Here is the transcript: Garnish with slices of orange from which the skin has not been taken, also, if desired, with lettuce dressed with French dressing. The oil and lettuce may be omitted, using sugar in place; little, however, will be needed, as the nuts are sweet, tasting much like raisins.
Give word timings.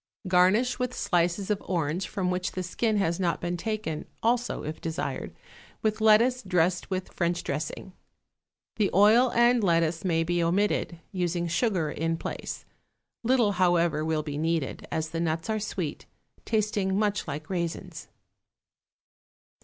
Garnish 0.27 0.79
with 0.79 0.95
slices 0.95 1.51
of 1.51 1.61
orange 1.63 2.07
from 2.07 2.31
which 2.31 2.53
the 2.53 2.63
skin 2.63 2.97
has 2.97 3.19
not 3.19 3.39
been 3.39 3.55
taken, 3.55 4.07
also, 4.23 4.63
if 4.63 4.81
desired, 4.81 5.31
with 5.83 6.01
lettuce 6.01 6.41
dressed 6.41 6.89
with 6.89 7.13
French 7.13 7.43
dressing. 7.43 7.93
The 8.77 8.89
oil 8.95 9.31
and 9.33 9.63
lettuce 9.63 10.03
may 10.03 10.23
be 10.23 10.41
omitted, 10.41 10.99
using 11.11 11.45
sugar 11.47 11.91
in 11.91 12.17
place; 12.17 12.65
little, 13.21 13.51
however, 13.51 14.03
will 14.03 14.23
be 14.23 14.39
needed, 14.39 14.87
as 14.91 15.09
the 15.09 15.19
nuts 15.19 15.51
are 15.51 15.59
sweet, 15.59 16.07
tasting 16.45 16.97
much 16.97 17.27
like 17.27 17.47
raisins. 17.47 18.07